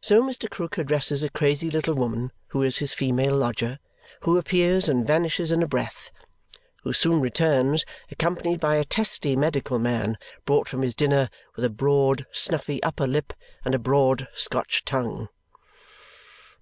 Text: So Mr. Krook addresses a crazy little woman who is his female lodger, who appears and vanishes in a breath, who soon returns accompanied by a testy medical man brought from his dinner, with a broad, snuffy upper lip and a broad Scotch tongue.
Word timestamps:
So 0.00 0.22
Mr. 0.22 0.48
Krook 0.48 0.78
addresses 0.78 1.22
a 1.22 1.28
crazy 1.28 1.68
little 1.68 1.94
woman 1.94 2.32
who 2.56 2.62
is 2.62 2.78
his 2.78 2.94
female 2.94 3.36
lodger, 3.36 3.80
who 4.22 4.38
appears 4.38 4.88
and 4.88 5.06
vanishes 5.06 5.52
in 5.52 5.62
a 5.62 5.66
breath, 5.66 6.10
who 6.84 6.94
soon 6.94 7.20
returns 7.20 7.84
accompanied 8.10 8.60
by 8.60 8.76
a 8.76 8.84
testy 8.86 9.36
medical 9.36 9.78
man 9.78 10.16
brought 10.46 10.70
from 10.70 10.80
his 10.80 10.94
dinner, 10.94 11.28
with 11.54 11.66
a 11.66 11.68
broad, 11.68 12.24
snuffy 12.32 12.82
upper 12.82 13.06
lip 13.06 13.34
and 13.62 13.74
a 13.74 13.78
broad 13.78 14.26
Scotch 14.34 14.86
tongue. 14.86 15.28